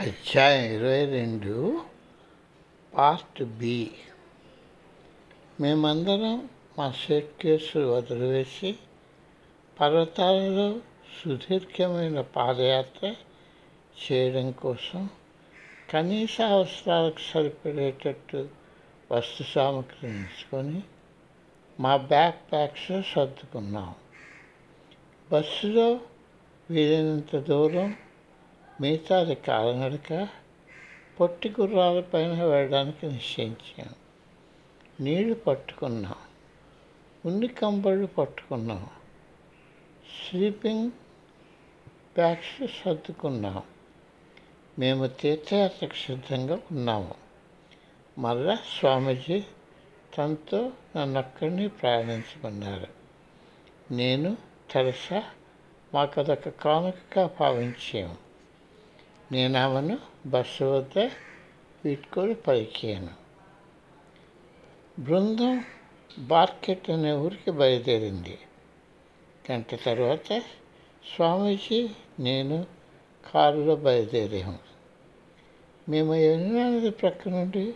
అధ్యాయం 0.00 0.74
ఇరవై 0.74 1.04
రెండు 1.10 1.84
పార్ట్ 2.96 3.42
బి. 3.42 3.90
మేమందరం 5.60 6.48
మా 6.78 6.90
సెట్ 6.90 7.38
కేసులు 7.40 7.86
వదిలివేసి 7.86 8.76
పర్వతాలలో 9.80 10.78
సుదీర్ఘమైన 11.16 12.20
పాదయాత్ర 12.20 13.14
చేయడం 14.02 14.52
కోసం 14.52 15.10
కనీస 15.90 16.40
అవసరాలకు 16.40 17.18
సరిపడేటట్టు 17.18 18.48
వస్తు 19.12 19.42
సామగ్రిని 19.42 20.16
ఎంచుకొని 20.16 20.82
మా 21.80 21.96
బ్యాక్ 21.96 22.52
ప్యాక్స్ 22.52 23.12
సర్దుకున్నాం. 23.12 23.94
బస్సులో 25.32 26.00
వీలైనంత 26.70 27.36
దూరం 27.36 27.96
మిగతాది 28.80 29.34
కాలినడక 29.34 30.28
పొట్టి 31.20 31.54
గుర్రాలపైన 31.60 32.44
వెళ్ళడానికి 32.44 33.06
నిశ్చయించాం. 33.06 33.88
నీళ్ళు 35.00 35.34
పట్టుకున్నాం. 35.34 36.14
ఉన్ని 37.26 37.48
కంబళ్ళు 37.48 38.06
పట్టుకున్నాం. 38.06 38.90
స్లీపింగ్ 40.04 40.90
బ్యాగ్స్ 42.14 42.84
సర్దుకున్నాం. 42.84 43.62
మేము 44.78 45.06
తీర్థయాత్రకు 45.06 45.94
సిద్ధంగా 45.94 46.54
ఉన్నాము. 46.54 47.14
మళ్ళా 48.18 48.54
స్వామీజీ 48.54 49.44
తనతో 50.18 50.70
నన్ను 50.96 51.18
అక్కడిని 51.18 51.68
ప్రయాణించమన్నారు. 51.68 52.86
నేను 53.94 54.36
తెరసా 54.70 55.22
మాకు 55.94 56.20
అదొక 56.20 56.48
కానుకగా 56.48 57.30
భావించాము 57.40 58.25
నేను 59.32 59.58
ఆమెను 59.58 59.98
బస్సు 60.26 60.64
వద్ద 60.64 60.98
వీడ్కోలు 61.84 62.34
పలికాను. 62.34 63.10
బృందం 64.98 65.64
బార్కెట్ 66.18 66.90
అనే 66.90 67.12
ఊరికి 67.12 67.50
బయలుదేరింది. 67.50 68.38
గంట 69.50 69.66
తర్వాత 69.84 70.42
స్వామీజీ 71.14 71.90
నేను 72.20 72.66
కారులో 73.32 73.76
బయలుదేరాము. 73.76 74.58
మేము 75.88 76.14
యమునా 76.14 76.90
ప్రక్క 76.90 77.28
నుండి 77.28 77.74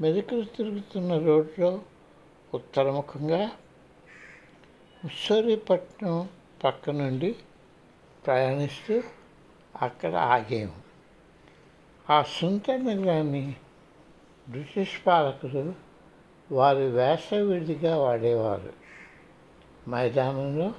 మెదకులు 0.00 0.44
తిరుగుతున్న 0.44 1.18
రోడ్లో 1.18 1.80
ఉత్తరముఖంగా 2.54 3.50
ముస్సూరిపట్నం 5.04 6.28
పక్క 6.64 6.90
నుండి 6.90 7.36
ప్రయాణిస్తూ 8.26 9.02
అక్కడ 9.80 10.14
ఆగాము. 10.14 10.82
ఆ 12.10 12.22
సుంత 12.22 12.70
నగరాన్ని 12.70 13.56
బ్రిటిష్ 14.48 15.06
పాలకులు 15.06 15.74
వారి 16.52 16.90
వేసవిడిగా 16.90 17.98
వాడేవారు. 17.98 18.72
మైదానంలో 19.88 20.74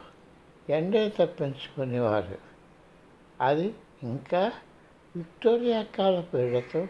ఎండ 0.69 1.11
తప్పించుకునేవారు. 1.19 2.37
అది 3.41 3.73
ఇంకా 4.03 4.51
విక్టోరియా 5.15 5.81
కాల 5.81 6.19
పేరుతో 6.21 6.87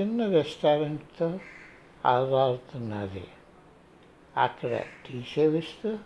చిన్న 0.00 0.26
రెస్టారెంట్తో 0.26 1.40
ఆరాడుతున్నది 2.06 3.28
అక్కడ 4.36 4.78
టీ 4.78 5.24
సేవిస్తూ 5.34 5.98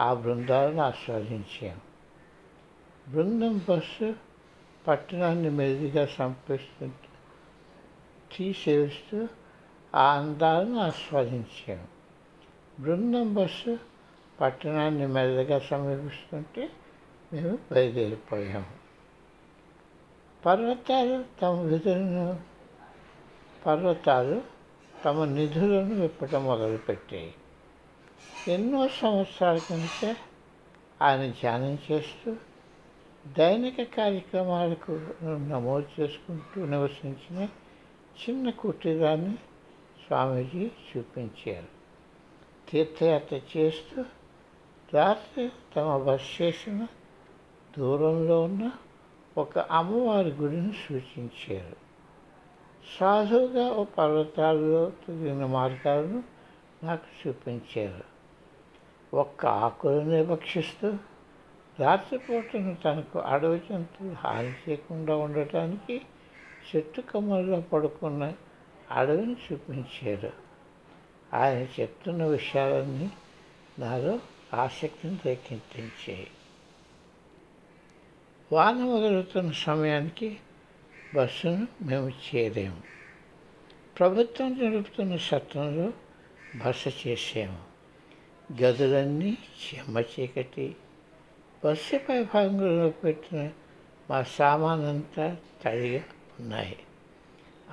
ఆ 0.00 0.14
బృందాలను 0.14 0.82
ఆస్వాదించాం. 0.82 1.80
బృందం 3.08 3.60
బస్సు 3.68 4.27
పట్టణాన్ని 4.88 5.50
మెరుగ్గా 5.50 6.06
సంపిస్తుంటూ 6.06 7.08
తీసేస్తూ 8.36 9.28
ఆ 9.94 10.14
అందాలను 10.14 10.80
ఆస్వాదించాము 10.80 11.88
బృందం 12.80 13.34
బస్సు 13.34 13.78
పట్టణాన్ని 14.40 15.06
మెల్లగా 15.06 15.58
సమీపిస్తుంటే 15.58 16.70
మేము 17.32 17.58
బయలుదేరిపోయాము. 17.72 18.66
పర్వతాలు 20.46 21.24
తమ 21.42 21.60
విధులను 21.60 22.40
పర్వతాలు 23.66 24.42
తమ 25.04 25.24
నిధులను 25.24 25.94
విప్పటం 25.94 26.44
మొదలుపెట్టాయి. 26.44 27.34
ఎన్నో 28.48 28.88
సంవత్సరాల 28.88 29.58
కంటే 29.58 30.16
ఆయన 31.02 31.30
ధ్యానం 31.30 31.78
చేస్తూ 31.92 32.36
దైనిక 33.26 33.96
కార్యక్రమాలకు 33.96 35.00
నమోదు 35.24 36.00
చేసుకుంటూ 36.00 36.66
నివసించిన 36.66 37.48
చిన్న 38.22 38.50
కుటీరాన్ని 38.50 39.34
స్వామీజీ 40.06 40.70
చూపించారు. 40.96 41.66
తీర్థయాత్ర 42.70 43.40
చేస్తూ 43.56 44.04
రాత్రి 44.94 45.50
తమ 45.76 45.98
బస్ 45.98 46.42
చేసిన 46.42 46.86
దూరంలో 47.78 48.42
ఉన్న 48.42 48.72
ఒక 49.38 49.58
అమ్మవారి 49.58 50.30
గుడిని 50.30 50.72
సూచించారు. 50.72 51.76
సాధువుగా 53.00 53.70
ఓ 53.70 53.84
పర్వతాల్లో 53.84 54.90
తిరిగిన 54.90 55.46
మార్గాలను 55.46 56.22
నాకు 56.82 57.28
చూపించారు. 57.28 58.04
ఒక్క 59.16 59.46
ఆకులను 59.46 60.24
భక్షిస్తూ 60.24 60.94
రాత్రిపూటను 61.80 62.74
తనకు 62.74 63.18
అడవి 63.18 63.58
జంతువులు 63.58 64.14
హాని 64.14 64.48
చేయకుండా 64.48 65.16
ఉండటానికి 65.16 66.00
చెట్టు 66.76 67.00
కమ్మల్లో 67.00 67.60
పడుకున్న 67.60 68.32
అడవిని 68.90 69.36
చూపించారు 69.52 70.32
ఆయన 71.34 71.80
చెప్తున్న 71.80 72.24
విషయాలన్నీ 72.24 73.10
నాలో 73.78 74.20
ఆసక్తిని 74.54 75.18
రేకెత్తించాయి. 75.26 76.26
వాన 78.52 78.74
మొదలుతున్న 78.74 79.50
సమయానికి 79.50 80.38
బస్సును 81.14 81.66
మేము 81.82 82.08
చేరాము. 82.08 82.82
ప్రభుత్వం 83.98 84.64
నడుపుతున్న 84.64 85.16
సత్రంలో 85.16 85.92
బస 86.64 86.84
చేసాము 87.06 87.58
గదులన్నీ 88.62 89.38
చెమ్మ 89.66 89.98
చీకటి 89.98 90.76
పై 91.64 92.24
భాగంలో 92.24 92.90
పెట్టిన 92.90 93.50
మా 94.10 94.22
సామానంతా 94.22 95.36
తడిగా 95.62 96.04
ఉన్నాయి. 96.40 96.78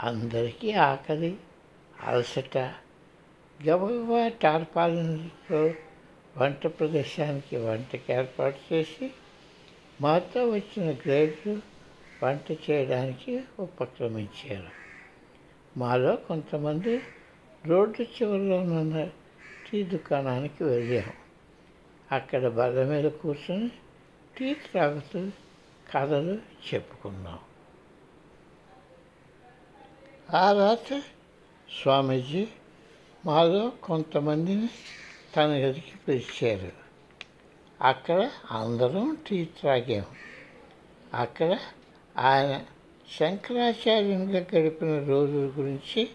అందరికీ 0.03 0.71
ఆకలి 0.71 1.37
అలసట 2.03 2.57
గబగబా 3.67 4.27
టార్పాలిన్తో 4.27 5.73
వంట 6.37 6.67
ప్రదేశానికి 6.67 7.57
వంటకి 7.57 8.13
ఏర్పాటు 8.13 8.73
చేసి 8.73 9.11
మాతో 10.01 10.49
వచ్చిన 10.49 10.91
గ్రేడ్లు 10.91 11.61
వంట 12.23 12.71
చేయడానికి 12.71 13.43
ఉపక్రమించారు. 13.59 14.69
మాలో 15.77 16.15
కొంతమంది 16.15 17.01
రోడ్డు 17.65 18.01
చివరిలో 18.01 18.57
ఉన్న 18.57 19.07
టీ 19.71 19.83
దుకాణానికి 19.83 20.63
వెళ్ళాము. 20.63 21.24
అక్కడ 22.11 22.47
బల్ల 22.47 22.85
మీద 22.85 23.11
కూర్చొని 23.11 23.69
టీ 24.37 24.53
త్రాగుతూ 24.53 25.29
కథలు 25.93 26.39
చెప్పుకున్నాం. 26.73 27.39
ఆ 30.33 30.51
రాత్రి 30.51 31.01
స్వామీజీ 31.81 32.47
మాలో 33.25 33.71
కొంతమందిని 33.83 34.69
తన 35.35 35.45
గదికి 35.45 35.93
పిలిచారు. 36.07 36.71
అక్కడ 37.81 38.31
అందరం 38.51 39.17
టీ 39.29 39.45
త్రాగాం 39.45 40.05
అక్కడ 41.13 41.59
ఆయన 42.17 42.65
శంకరాచార్యునిగా 43.19 44.45
గడిపిన 44.55 45.03
రోజుల 45.05 45.61
గురించి 45.61 46.09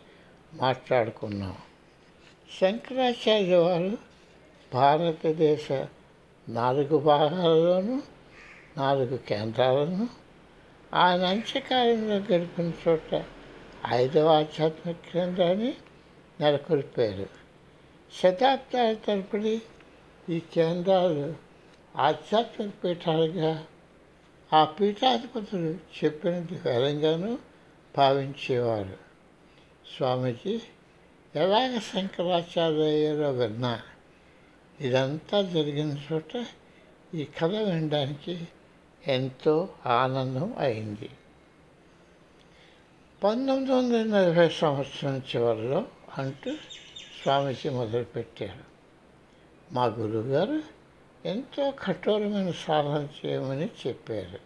మాట్లాడుకున్నాం. 0.54 1.56
శంకరాచార్య 2.60 3.56
వారు 3.56 4.09
భారతదేశ 4.74 5.86
నాలుగు 6.48 6.98
భాగాలలోనూ 6.98 8.02
నాలుగు 8.76 9.16
కేంద్రాలను 9.16 10.08
ఆయన 10.94 11.24
అంత్యకాలంలో 11.24 12.16
గడిపిన 12.16 12.72
చోట 12.88 13.24
ఐదవ 13.88 14.26
ఆధ్యాత్మిక 14.26 14.96
కేంద్రాన్ని 15.14 15.74
నెలకొల్పారు 16.40 17.26
శతాబ్దాల 18.22 18.92
తరపుడి 18.92 19.62
ఈ 20.28 20.40
కేంద్రాలు 20.54 21.34
ఆధ్యాత్మిక 21.96 22.70
పీఠాలుగా 22.84 23.66
ఆ 24.52 24.64
పీఠాధిపతులు 24.64 25.70
చెప్పినది 25.70 26.54
వేలంగానూ 26.54 27.38
భావించేవారు. 27.96 28.96
స్వామీజీ 29.96 30.60
ఎలాగ 31.36 31.78
శంకరాచార్య 31.78 32.82
అయ్యారో 32.82 33.32
విన్నా 33.32 33.82
ఇదంతా 34.80 35.42
జరిగిన 35.42 35.98
చోట 36.12 36.46
ఈ 37.14 37.24
కథ 37.24 37.50
వినడానికి 37.50 38.48
ఎంతో 39.06 39.68
ఆనందం 39.86 40.54
అయింది. 40.58 41.10
పంతొమ్మిది 43.24 43.72
వందల 43.72 44.02
నలభై 44.02 44.48
సంవత్సరం 44.48 45.22
చివరిలో 45.36 45.84
అంటూ 46.18 46.54
స్వామీజీ 47.22 47.68
మొదలుపెట్టారు. 47.68 48.64
మా 49.72 49.84
గురువుగారు 49.84 50.62
ఎంతో 51.24 51.70
కఠోరమైన 51.70 52.50
సాధన 52.50 53.08
చేయమని 53.26 53.70
చెప్పారు. 53.86 54.38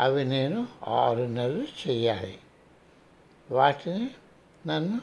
అవి 0.00 0.24
నేను 0.24 0.68
ఆరు 0.88 1.22
నెలలు 1.22 1.66
చేయాలి. 1.88 2.38
వాటిని 3.50 4.10
నన్ను 4.66 5.00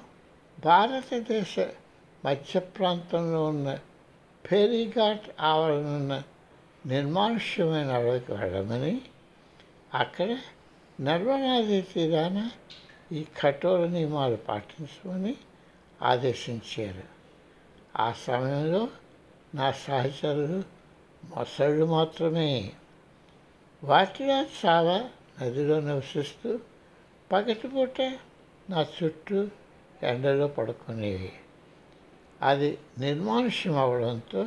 భారతదేశ 0.65 1.59
మధ్య 2.25 2.59
ప్రాంతంలో 2.59 3.45
ఉన్న 3.45 3.79
ఫేరీఘాట్ 4.51 5.29
ఆవరణ 5.41 6.21
నిర్మానుష్యమైన 6.85 7.91
అడవికి 7.91 8.31
వెళ్ళమని 8.31 9.01
అక్కడ 9.93 10.37
నర్మనాది 11.01 11.81
తీరాన 11.81 12.49
ఈ 13.11 13.25
కఠోర 13.41 13.87
నియమాలు 13.87 14.35
పాటించమని 14.35 15.35
ఆదేశించారు. 16.01 17.03
ఆ 17.97 18.11
సమయంలో 18.11 18.87
నా 19.55 19.71
సహచరులు 19.71 20.63
మొసళ్ళు 21.25 21.85
మాత్రమే. 21.85 22.71
వాటిలో 23.83 24.41
చాలా 24.41 25.09
నదిలో 25.41 25.79
నివసిస్తూ 25.79 26.59
పగటిపూట 27.31 28.01
నా 28.69 28.85
చుట్టూ 29.03 29.47
ఎండలో 30.03 30.47
పడుకునేవి. 30.47 31.33
అది 32.41 32.77
నిర్మానుష్యం 32.99 33.77
అవడంతో 33.77 34.45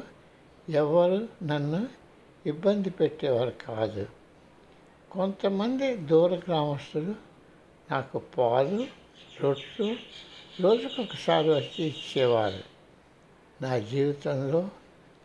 ఎవరు 0.68 1.28
నన్ను 1.42 1.88
ఇబ్బంది 2.46 2.90
పెట్టేవారు 2.90 3.50
కాదు. 3.50 4.06
కొంతమంది 5.10 5.96
దూర 5.96 6.34
గ్రామస్తులు 6.34 7.14
నాకు 7.90 8.18
పాలు 8.18 8.86
రొట్లు 9.42 9.96
రోజుకొకసారి 10.62 11.50
వచ్చి 11.50 11.84
ఇచ్చేవారు. 11.84 12.60
నా 13.62 13.78
జీవితంలో 13.78 14.68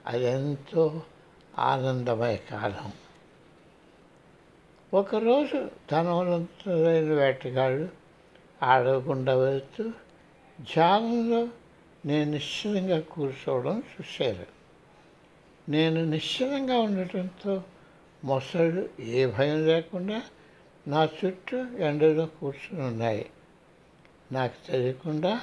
అదెంతో 0.08 1.02
ఆనందమయ 1.60 2.36
కాలం. 2.36 2.92
ఒకరోజు 4.94 5.72
ధనవంతులైన 5.92 7.14
వేటగాళ్ళు 7.14 7.90
ఆడకుండా 8.64 9.36
వెళ్తూ 9.36 9.92
జాలంలో 10.62 11.48
నేను 12.06 12.32
నిశ్చలంగా 12.32 13.00
కూర్చోవడం 13.00 13.80
చూశారు 13.80 14.46
నేను 15.72 16.04
నిశ్చలంగా 16.04 16.78
ఉండటంతో 16.78 17.64
మొసళ్ళు 18.24 18.90
ఏ 19.00 19.26
భయం 19.26 19.68
లేకుండా 19.68 20.22
నా 20.88 21.10
చుట్టూ 21.26 21.66
ఎండలో 21.78 22.26
కూర్చుని 22.26 22.82
ఉన్నాయి. 22.82 23.30
నాకు 24.32 24.72
తెలియకుండా 24.72 25.42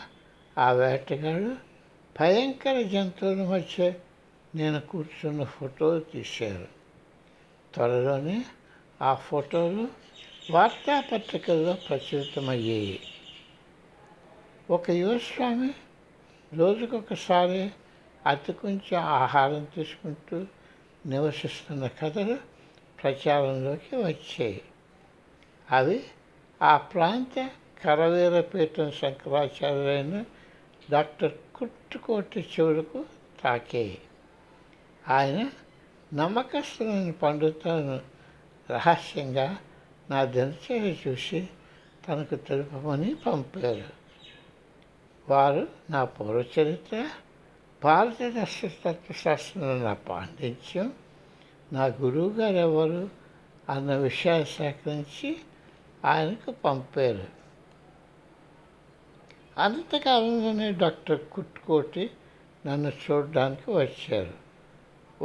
ఆ 0.58 0.72
వేటగాడు 0.72 1.56
భయంకర 2.20 2.82
జంతువుల 2.82 3.42
మధ్య 3.42 3.92
నేను 4.54 4.80
కూర్చున్న 4.80 5.44
ఫోటోలు 5.44 6.00
తీశారు. 6.00 6.68
త్వరలోనే 7.74 8.44
ఆ 9.02 9.14
ఫోటోలు 9.14 9.88
వార్తాపత్రికల్లో 10.50 11.72
ప్రచురితమయ్యాయి. 11.72 13.00
ఒక 14.70 14.90
యువస్వామి 14.90 15.70
రోజుకొకసారి 16.56 17.70
అతి 18.26 18.52
కొంచెం 18.52 19.00
ఆహారం 19.00 19.66
తీసుకుంటూ 19.74 20.44
నివసిస్తున్న 21.06 21.86
కథలు 21.86 22.38
ప్రచారంలోకి 23.02 23.96
వచ్చాయి. 23.96 24.62
అవి 25.70 26.04
ఆ 26.62 26.76
ప్రాంత 26.76 27.50
కరవీరపీఠం 27.84 28.90
శంకరాచార్యులైన 28.90 30.24
డాక్టర్ 30.90 31.32
కుట్టుకోటి 31.54 32.40
చెవులకు 32.40 33.04
తాకాయి. 33.44 33.98
ఆయన 35.08 35.50
నమ్మకస్తులైన 36.14 37.10
పండితులను 37.10 38.00
రహస్యంగా 38.70 39.58
నా 40.10 40.24
దినచర్య 40.24 40.94
చూసి 41.08 41.48
తనకు 42.08 42.34
తెలుపమని 42.34 43.14
పంపారు. 43.14 44.05
వారు 45.28 45.68
నా 45.90 46.04
పూర్వచరిత్ర 46.04 47.08
భారతీయ 47.84 48.44
తత్వశాస్త్రంలో 48.84 49.78
నా 49.78 49.94
పాండిత్యం 49.94 50.92
నా 51.72 51.84
గురువు 51.84 52.30
గారు 52.30 52.54
ఎవరు 52.54 53.10
అన్న 53.70 53.96
విషయాలు 53.96 54.44
సేకరించి 54.44 55.36
ఆయనకు 56.04 56.50
పంపారు. 56.50 57.24
అంతకాలంలోనే 59.58 60.72
డాక్టర్ 60.72 61.20
కుట్టుకోటి 61.32 62.10
నన్ను 62.66 62.88
చూడడానికి 62.88 63.70
వచ్చారు. 63.70 64.34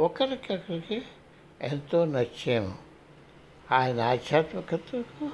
ఒకరికొకరికి 0.00 1.02
ఎంతో 1.62 2.04
నచ్చాము. 2.04 2.78
ఆయన 3.72 4.00
ఆధ్యాత్మికతకు 4.00 5.30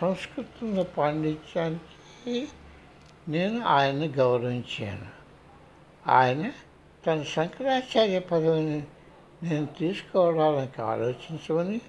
సంస్కృతంలో 0.00 0.82
పాండిత్యానికి 0.82 2.48
నేను 3.28 3.66
ఆయన్ని 3.66 4.08
గౌరవించాను. 4.08 5.06
ఆయన 6.10 6.52
తన 7.06 7.22
శంకరాచార్య 7.22 8.18
పదవిని 8.18 8.82
నేను 9.42 9.66
తీసుకోవడానికి 9.66 10.82
ఆలోచించమని 10.82 11.80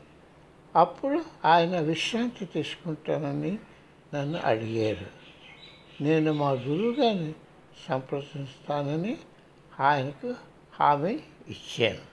అప్పుడు 0.75 1.25
ఆయన 1.45 1.79
విశ్రాంతి 1.79 2.45
తీసుకుంటానని 2.45 3.57
నన్ను 4.13 4.39
అడిగారు. 4.43 5.05
నేను 6.03 6.33
మా 6.33 6.51
గురువుగారిని 6.51 7.33
సంప్రదిస్తానని 7.89 9.17
ఆయనకు 9.79 10.35
హామీ 10.79 11.19
ఇచ్చాను. 11.47 12.09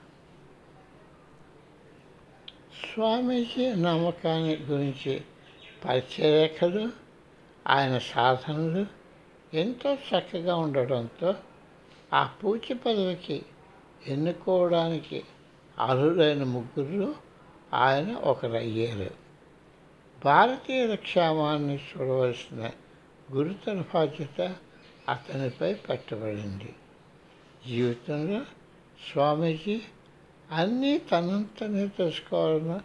స్వామీజీ 2.93 3.75
నమ్మకాన్ని 3.75 4.55
గురించి 4.55 5.21
పరిచయరేఖలు 5.85 6.91
ఆయన 7.67 7.97
సాధనలు 7.97 8.96
ఎంతో 9.53 9.93
చక్కగా 9.93 10.55
ఉండడంతో 10.55 11.35
ఆ 12.13 12.29
పూచి 12.43 12.73
పదవికి 12.73 13.45
ఎన్నుకోవడానికి 14.07 15.23
అర్హులైన 15.79 16.43
ముగ్గురు 16.43 17.15
ఆయన 17.73 18.15
ఒకరయ్యారు. 18.15 19.11
భారతీయుల 20.25 20.95
క్షేమాన్ని 20.95 21.75
చూడవలసిన 21.75 22.69
గురుతర 23.33 23.83
బాధ్యత 23.93 24.55
అతనిపై 25.09 25.73
పెట్టబడింది. 25.73 26.75
జీవితంలో 27.67 28.41
స్వామీజీ 29.11 29.81
అన్నీ 30.51 30.97
తనంతనే 30.97 31.87
తెలుసుకోవాలన్న 31.87 32.81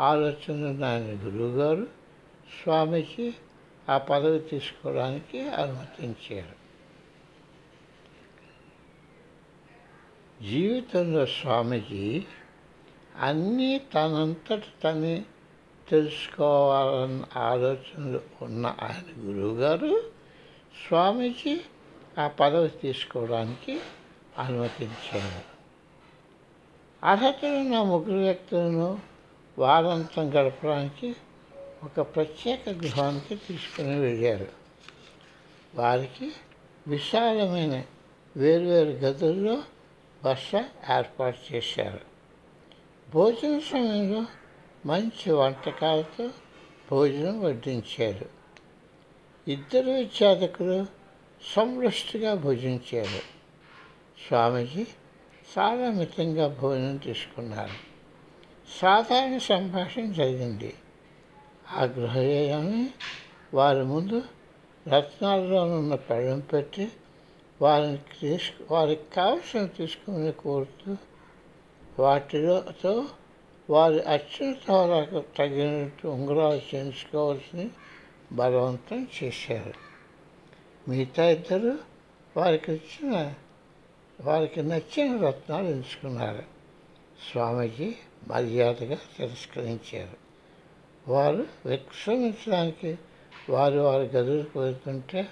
ఆలోచన 0.00 0.84
ఆయన 0.84 1.26
గురువుగారు 1.26 1.86
స్వామీజీ 2.62 3.34
ఆ 3.88 3.98
పదవి 3.98 4.38
తీసుకోవడానికి 4.38 5.48
అనుమతించారు. 5.48 6.66
జీవితంలో 10.44 11.26
స్వామీజీ 11.26 12.24
అన్నీ 13.20 13.78
తనంతట 13.78 14.62
తనే 14.84 15.24
తెలుసుకోవాలన్న 15.88 17.24
ఆలోచనలు 17.36 18.20
ఉన్న 18.42 18.66
ఆయన 18.66 19.26
గురువుగారు 19.26 20.02
స్వామీజీ 20.88 21.60
ఆ 22.18 22.28
పదవి 22.28 22.68
తీసుకోవడానికి 22.68 23.80
అనుమతించారు. 24.38 25.56
అర్హతలు 27.06 27.68
నా 27.68 27.82
ముగ్గురు 27.82 28.18
వ్యక్తులను 28.18 29.00
వారాంతం 29.58 30.30
గడపడానికి 30.30 31.16
ఒక 31.86 32.00
ప్రత్యేక 32.00 32.68
గృహానికి 32.68 33.36
తీసుకుని 33.36 34.00
వెళ్ళారు. 34.00 34.48
వారికి 35.74 36.32
విశాలమైన 36.86 37.82
వేరువేరు 38.36 38.88
గదుల్లో 38.88 39.62
బస 40.24 40.54
ఏర్పాటు 40.98 41.54
చేశారు. 41.54 42.00
భోజన 43.14 43.58
సమయంలో 43.58 44.26
మంచి 44.86 45.32
వంటకాలతో 45.32 46.30
భోజనం 46.90 47.40
వడ్డించారు. 47.40 48.26
ఇద్దరు 49.48 49.90
విద్యార్థకులు 49.90 50.86
సమృష్టిగా 51.54 52.34
భోజించారు. 52.34 53.20
స్వామీజీ 54.28 54.86
చాలా 55.58 55.90
మితంగా 55.90 56.48
భోజనం 56.48 56.96
తీసుకున్నారు. 56.96 57.72
సాధారణ 58.80 59.38
సంభాషణ 59.38 60.12
జరిగింది. 60.12 60.74
ఆ 61.72 61.84
గృహయాన్ని 61.84 62.90
వారి 63.54 63.84
ముందు 63.84 64.22
రత్నాలలోనున్న 64.88 65.78
ఉన్న 65.78 66.38
పెట్టి 66.38 66.92
వారిని 67.62 67.98
తీసుకు 68.20 68.74
వారికి 68.74 69.14
కావలసిన 69.14 69.66
తీసుకుని 69.66 70.32
కోరుతూ 70.32 70.96
వాటితో 71.98 73.06
వారి 73.70 74.02
అత్యున్నతాలకు 74.02 75.24
తగినట్టు 75.36 76.08
ఉంగరాలు 76.08 76.60
చేయించుకోవాల్సి 76.74 77.70
బలవంతం 78.32 79.08
చేశారు. 79.22 79.74
మిగతా 80.90 81.30
ఇద్దరు 81.30 81.78
వారికి 82.36 82.72
ఇచ్చిన 82.72 83.34
వారికి 84.20 84.62
నచ్చిన 84.62 85.16
రత్నాలు 85.16 85.66
ఎంచుకున్నారు. 85.66 86.42
స్వామీజీ 87.32 87.94
మర్యాదగా 88.28 88.98
తిరస్కరించారు. 89.18 90.25
వారు 91.08 91.46
విశ్రమించడానికి 91.66 92.98
వారు 93.50 93.78
వారి 93.78 94.04
గదులకు 94.04 94.60
వెళ్తుంటే 94.60 95.28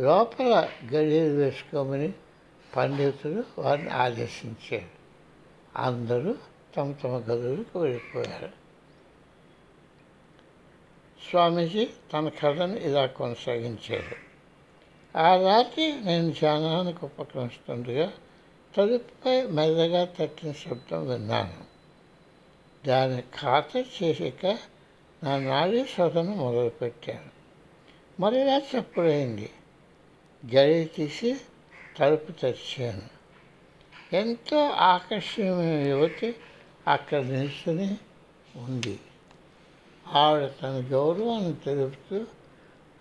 లోపల 0.00 0.68
గడియలు 0.94 1.34
వేసుకోమని 1.34 2.12
పండితులు 2.76 3.44
వారిని 3.58 3.88
ఆదేశించారు. 3.88 4.98
అందరూ 5.76 6.34
తమ 6.76 6.92
తమ 6.92 7.16
గదులకు 7.16 7.80
వెళ్ళిపోయారు. 7.80 8.48
స్వామీజీ 11.30 11.88
తన 12.12 12.28
కథను 12.28 12.76
ఇలా 12.76 13.06
కొనసాగించారు. 13.06 14.16
ఆ 15.18 15.36
రాత్రి 15.36 15.92
నేను 16.04 16.30
ధ్యానానికి 16.30 17.04
ఉపక్రమిస్తుండగా 17.04 18.12
తలుపుపై 18.76 19.42
మెల్లగా 19.42 20.04
తట్టిన 20.04 20.52
శబ్దం 20.52 21.08
విన్నాను. 21.08 21.64
దాన్ని 22.86 23.22
ఖాతా 23.22 23.84
చేసాక 24.02 24.58
నా 25.22 25.38
నాడీ 25.38 25.84
శోధన 25.84 26.22
మొదలుపెట్టాను 26.22 27.38
మరలా 28.20 28.62
చెప్పుడైంది 28.76 29.50
గడి 30.54 30.84
తీసి 30.84 31.36
తలుపు 31.98 32.32
తెరిచాను. 32.32 33.02
ఎంతో 34.16 34.68
ఆకర్షణీయమైన 34.68 35.88
యువతి 35.88 36.34
అక్కడ 36.88 37.22
నిల్చుని 37.22 37.96
ఉంది. 38.56 39.00
ఆవిడ 40.12 40.50
తన 40.62 40.84
గౌరవాన్ని 40.88 41.54
తెలుపుతూ 41.54 42.26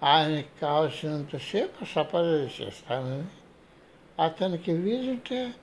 ఆయనకి 0.04 0.48
కావలసినంతసేపు 0.62 1.86
సపర్యలు 1.86 2.64
చేస్తానని. 2.64 3.28
అతనికి 4.24 4.74
వీలుంటే 4.74 5.54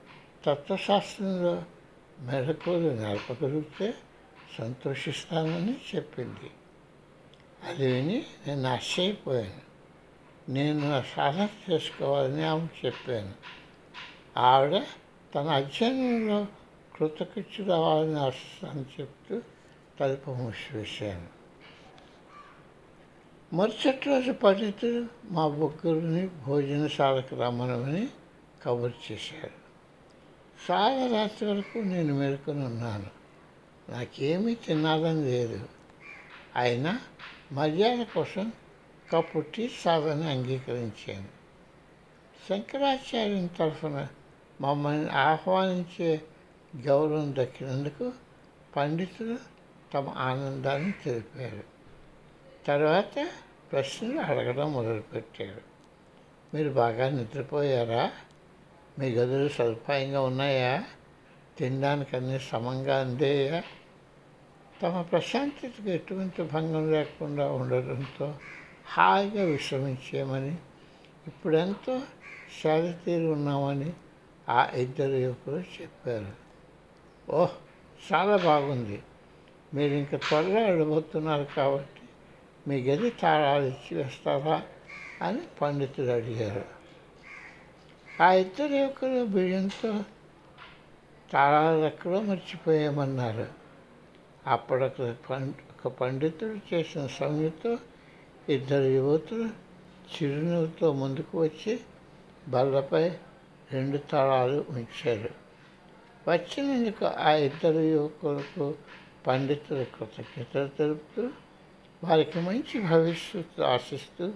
తత్వశాస్త్రంలో 0.44 1.62
మెలకువలు 2.20 2.90
నడపగలిగితే 2.90 3.94
సంతోషిస్తానని 4.58 5.80
చెప్పింది. 5.96 6.50
అది 7.68 7.92
విని 7.92 8.26
నేను 8.46 8.68
ఆశ్చర్యపోయాను. 8.68 9.64
నేను 10.52 10.90
నా 10.90 11.04
సాధన 11.16 11.48
చేసుకోవాలని 11.70 12.44
ఆమె 12.44 12.66
చెప్పాను. 12.86 13.34
ఆవిడ 14.36 14.82
తన 15.34 15.48
అధ్యయనంలో 15.48 16.46
కృతకృత్యులు 16.94 17.72
అవ్వాలని 17.72 18.18
ఆశిస్తానని 18.18 18.84
చెప్తూ 19.00 19.42
తలుపు 20.00 20.30
మూసివేశాను. 20.30 21.26
మరుసటి 23.56 24.08
రోజు 24.08 24.32
పండితులు 24.32 25.06
మా 25.24 25.48
ముగ్గురిని 25.48 26.26
భోజనశాలకు 26.26 27.36
రమ్మనమని 27.36 28.08
కబురు 28.62 29.12
చేశారు 29.12 29.64
చాలా 30.70 31.16
రాత్రి 31.16 31.48
వరకు 31.48 31.78
నేను 31.78 32.14
మేలుకొని 32.14 32.64
ఉన్నాను. 32.64 33.23
నాకేమీ 33.88 34.54
తినాలని 34.54 35.24
లేదు. 35.24 35.68
అయినా 36.56 37.00
మర్యాద 37.52 38.06
కోసం 38.14 38.52
కప్పు 39.12 39.38
టీ 39.38 39.70
సాధన 39.84 40.26
అంగీకరించాను. 40.26 41.28
శంకరాచార్యం 42.48 43.46
తరఫున 43.46 44.06
మమ్మల్ని 44.60 45.10
ఆహ్వానించే 45.10 46.20
గౌరవం 46.76 47.34
దక్కినందుకు 47.38 48.12
పండితులు 48.76 49.38
తమ 49.94 50.08
ఆనందాన్ని 50.08 50.92
తెలిపారు. 50.92 51.62
తర్వాత 52.66 53.28
ప్రశ్నలు 53.72 54.20
అడగడం 54.20 54.72
మొదలుపెట్టారు. 54.72 55.60
మీరు 56.56 56.70
బాగా 56.70 57.08
నిద్రపోయారా? 57.08 58.10
మీ 58.98 59.10
గదులు 59.10 59.48
సదుపాయంగా 59.48 60.20
ఉన్నాయా? 60.20 60.84
తినడానికి 61.58 62.16
అన్ని 62.16 62.38
సమంగా 62.38 63.00
అందేయా? 63.00 63.62
తమ 64.82 65.02
ప్రశాంతతకు 65.02 65.90
ఎటువంటి 65.90 66.42
భంగం 66.42 66.92
లేకుండా 66.92 67.52
ఉండడంతో 67.52 68.34
హాయిగా 68.86 69.44
విశ్రమించేయమని 69.44 70.56
ఇప్పుడెంతో 71.26 72.00
శాలితీరు 72.62 73.32
ఉన్నామని 73.32 73.92
ఆ 74.48 74.70
ఇద్దరు 74.74 75.12
యువకులు 75.12 75.56
చెప్పారు. 75.56 76.32
ఓహ్ 77.32 77.50
చాలా 78.12 78.36
బాగుంది. 78.36 79.02
మీరు 79.74 79.92
ఇంకా 79.92 80.18
త్వరగా 80.18 80.60
వెళ్ళబోతున్నారు 80.60 81.46
కాబట్టి 81.56 82.00
మీ 82.68 82.82
గది 82.82 83.10
తాళాలు 83.10 83.64
ఇచ్చి 83.64 83.96
వేస్తారా 83.96 84.62
అని 85.22 85.40
పండితుడు 85.62 86.06
అడిగారు. 86.06 86.64
ఆ 88.22 88.32
ఇద్దరు 88.32 88.72
యువకులు 88.72 89.24
బియ్యంతో 89.24 90.04
తాళాలు 91.34 91.84
ఎక్కడో 91.84 92.20
మర్చిపోయామన్నారు. 92.20 93.46
అప్పుడు 94.46 94.84
ఒక 94.84 95.00
ఒక 95.72 95.92
పండితుడు 96.00 96.74
చేసిన 96.74 97.06
సమయంతో 97.06 97.78
ఇద్దరు 98.48 98.82
యువతులు 98.82 99.48
చిరునవ్వుతో 100.12 100.92
ముందుకు 100.92 101.42
వచ్చి 101.42 101.80
బల్లపై 102.48 103.10
రెండు 103.72 103.96
తాళాలు 103.96 104.64
ఉంచారు. 104.68 105.30
వచ్చినందుకు 106.28 107.04
ఆ 107.04 107.30
ఇద్దరు 107.30 107.78
యువకులకు 107.78 108.74
పండితులు 109.26 109.84
కృతజ్ఞతలు 109.84 110.68
తెలుపుతూ 110.68 111.30
వారికి 112.04 112.38
మంచి 112.40 112.86
భవిష్యత్తు 112.88 113.62
ఆశిస్తూ 113.62 114.32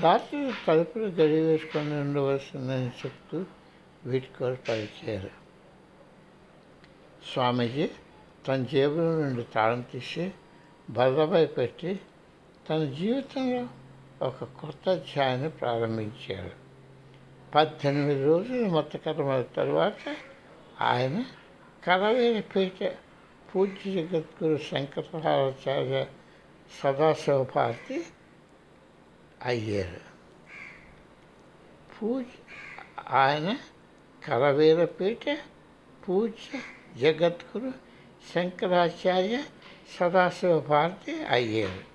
రాత్రి 0.00 0.52
తలుపులు 0.66 1.04
గడివేసుకొని 1.04 2.00
ఉండవలసిందని 2.00 2.88
చెప్తూ 2.88 3.44
వీడ్కోలు 4.06 4.56
పలికారు. 4.68 5.43
స్వామీజీ 7.32 7.90
తన 8.48 8.62
జేబులో 8.62 9.20
నుండి 9.20 9.42
తాళం 9.42 9.80
తీసి 9.80 10.32
బల్లపై 10.90 11.46
పెట్టి 11.46 12.00
తన 12.70 12.84
జీవితంలో 12.84 13.68
ఒక 14.26 14.44
కొత్త 14.44 14.88
అధ్యాయాన్ని 14.88 15.50
ప్రారంభించారు. 15.50 16.50
పద్దెనిమిది 17.54 18.24
రోజుల 18.24 18.68
మతకర్మల 18.68 19.42
తరువాత 19.42 20.16
ఆయన 20.80 21.24
కరవేరపేట 21.84 22.92
పూజ్య 23.54 24.06
జగద్గురు 24.06 24.58
శంకరాచార్య 24.58 26.06
సదాశివభారతి 26.82 28.04
అయ్యారు. 29.44 30.00
పూజ 31.96 32.24
ఆయన 33.10 33.58
కరవేలపేట 34.24 35.38
పూజ్య 36.94 37.10
జగద్గురు 37.10 37.70
శంకరాచార్య 38.24 39.36
సదాశివ 39.94 40.54
భారతి 40.68 41.14
అయ్యారు 41.28 41.93